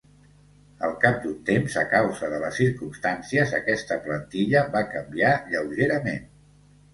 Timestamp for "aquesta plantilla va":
3.59-4.83